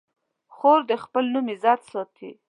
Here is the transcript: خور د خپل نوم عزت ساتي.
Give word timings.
خور 0.55 0.79
د 0.89 0.91
خپل 1.03 1.23
نوم 1.33 1.45
عزت 1.53 1.79
ساتي. 1.91 2.29